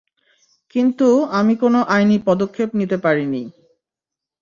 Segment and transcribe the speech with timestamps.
[0.75, 1.07] কিন্তু
[1.31, 3.43] আমি কোনো আইনি পদক্ষেপ নিতে পারিনি।